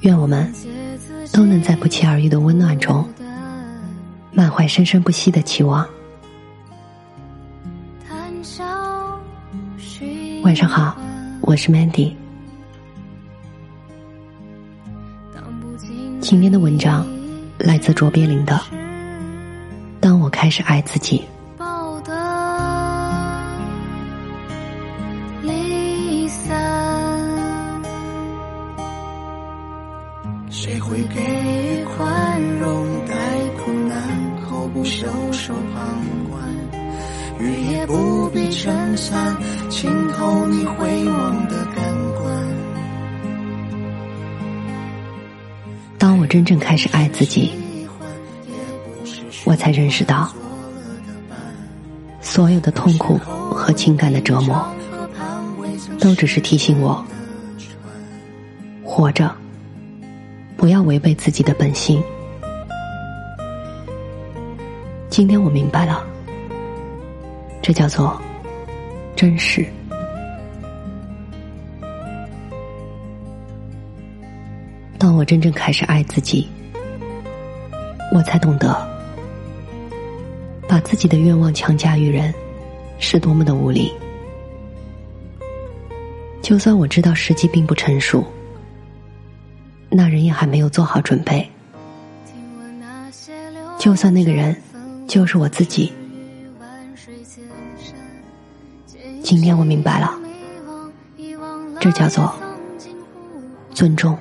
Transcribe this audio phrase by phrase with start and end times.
[0.00, 0.52] 愿我们
[1.32, 3.06] 都能在不期而遇的温暖中，
[4.30, 5.86] 满怀生生不息的期望。
[10.44, 10.96] 晚上好，
[11.40, 12.12] 我是 Mandy。
[16.20, 17.06] 今天的文章
[17.58, 18.54] 来自卓别林的
[19.98, 21.18] 《当我开始爱自己》。
[34.78, 36.40] 不袖手旁观？
[37.40, 39.36] 雨也不必撑伞，
[39.68, 42.46] 浸透你回望的感官。
[45.98, 47.50] 当我真正开始爱自己，
[49.44, 50.32] 我才认识到，
[52.20, 53.18] 所有的痛苦
[53.50, 54.64] 和情感的折磨，
[55.98, 57.04] 都只是提醒我，
[58.84, 59.28] 活着。
[60.56, 62.00] 不要违背自己的本心。
[65.18, 66.06] 今天我明白了，
[67.60, 68.22] 这叫做
[69.16, 69.66] 真实。
[74.96, 76.48] 当我真正开始爱自己，
[78.14, 78.72] 我才懂得，
[80.68, 82.32] 把自己的愿望强加于人，
[83.00, 83.92] 是多么的无力。
[86.40, 88.24] 就算我知道时机并不成熟。
[89.90, 91.44] 那人也还没有做好准备，
[93.80, 94.56] 就算那个人
[95.08, 95.92] 就是我自己。
[99.22, 100.16] 今天我明白了，
[101.80, 102.32] 这叫做
[103.72, 104.16] 尊重。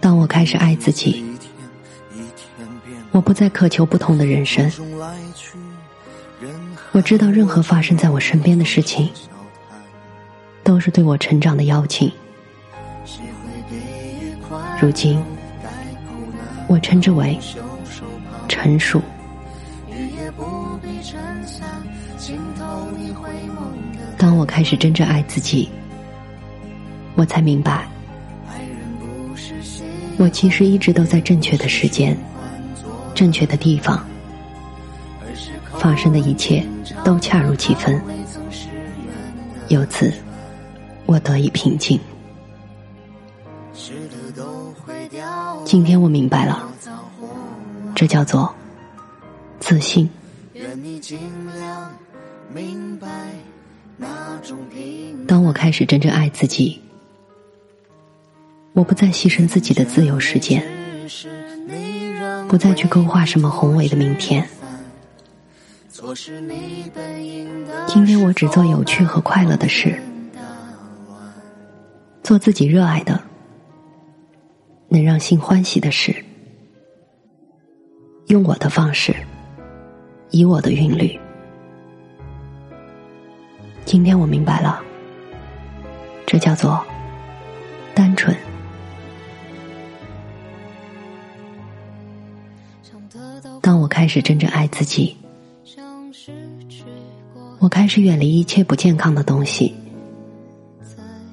[0.00, 1.24] 当我开始爱自己，
[3.12, 4.70] 我不再渴求不同的人生。
[6.92, 9.10] 我知道，任何发生在我身边的事情。
[10.62, 12.10] 都是对我成长的邀请。
[14.80, 15.22] 如今，
[16.68, 17.38] 我称之为
[18.48, 19.00] 成熟。
[24.16, 25.68] 当我开始真正爱自己，
[27.14, 27.86] 我才明白，
[30.18, 32.16] 我其实一直都在正确的时间、
[33.14, 34.04] 正确的地方，
[35.78, 36.64] 发生的一切
[37.04, 38.00] 都恰如其分。
[39.68, 40.12] 由此。
[41.06, 42.00] 我得以平静。
[45.64, 46.66] 今天我明白了，
[47.94, 48.54] 这叫做
[49.60, 50.08] 自信。
[55.26, 56.80] 当我开始真正爱自己，
[58.72, 60.64] 我不再牺牲自己的自由时间，
[62.48, 64.48] 不再去勾画什么宏伟的明天。
[67.86, 70.00] 今天我只做有趣和快乐的事。
[72.22, 73.22] 做自己热爱的、
[74.88, 76.14] 能让心欢喜的事，
[78.28, 79.14] 用我的方式，
[80.30, 81.18] 以我的韵律。
[83.84, 84.80] 今天我明白了，
[86.26, 86.84] 这叫做
[87.94, 88.36] 单纯。
[93.60, 95.16] 当我开始真正爱自己，
[97.58, 99.74] 我开始远离一切不健康的东西。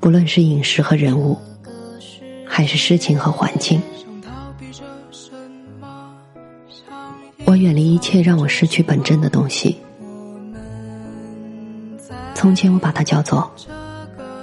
[0.00, 1.36] 不论是饮食和人物，
[2.56, 3.82] 还是事情和环境，
[7.44, 9.76] 我远离一切让我失去本真的东西。
[12.34, 13.52] 从前我把它叫做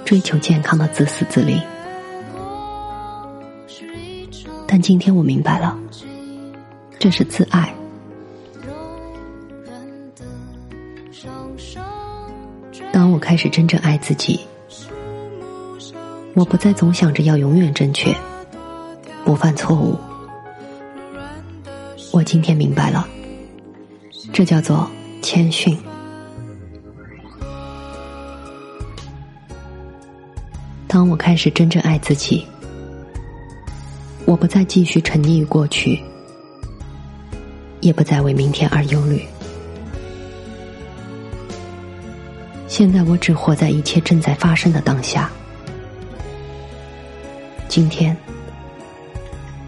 [0.04, 1.60] 追求健康的自私自利，
[4.64, 5.76] 但今天我明白了，
[7.00, 7.74] 这是自爱。
[12.92, 14.38] 当我开始真正爱自己。
[16.34, 18.12] 我不再总想着要永远正确，
[19.24, 19.96] 不犯错误。
[22.10, 23.06] 我今天明白了，
[24.32, 24.90] 这叫做
[25.22, 25.78] 谦逊。
[30.88, 32.44] 当我开始真正爱自己，
[34.24, 36.02] 我不再继续沉溺于过去，
[37.80, 39.24] 也不再为明天而忧虑。
[42.66, 45.30] 现在我只活在一切正在发生的当下。
[47.74, 48.16] 今天，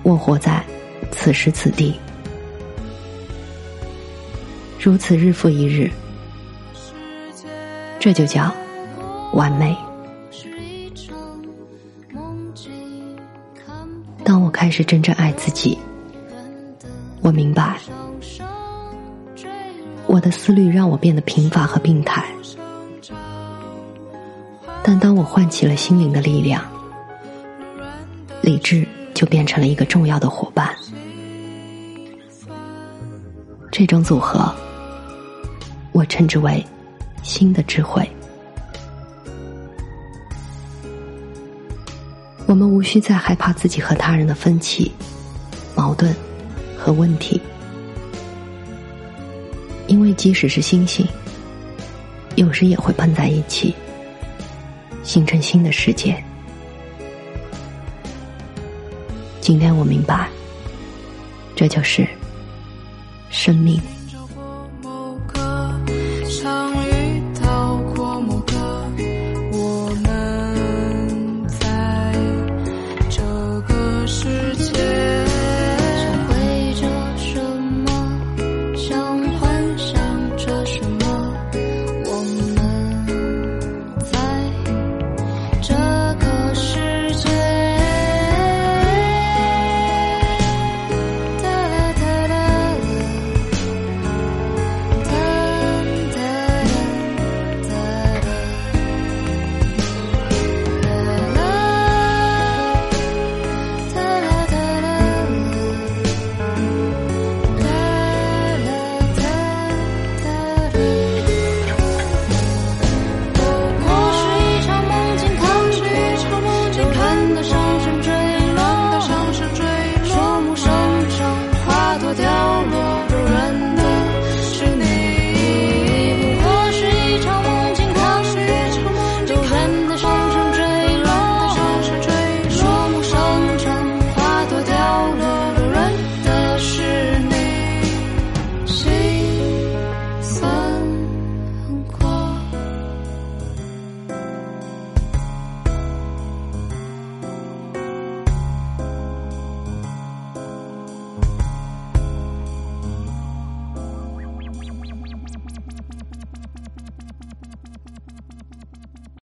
[0.05, 0.65] 我活在
[1.11, 1.99] 此时此地，
[4.79, 5.91] 如此日复一日，
[7.99, 8.55] 这就叫
[9.33, 9.77] 完美。
[14.23, 15.77] 当我开始真正爱自己，
[17.23, 17.77] 我明白，
[20.07, 22.25] 我的思虑让我变得贫乏和病态。
[24.85, 26.63] 但当我唤起了心灵的力量，
[28.47, 30.73] 理智就变成了一个重要的伙伴。
[33.73, 34.55] 这种组合，
[35.91, 36.65] 我称之为
[37.25, 38.09] “新的智慧”。
[42.47, 44.93] 我们无需再害怕自己和他人的分歧、
[45.75, 46.15] 矛盾
[46.79, 47.43] 和问题，
[49.89, 51.05] 因为即使是星星，
[52.37, 53.75] 有时也会碰在一起，
[55.03, 56.23] 形成新的世界。
[59.47, 60.29] 今天我明白，
[61.55, 62.05] 这就是
[63.31, 63.81] 生命。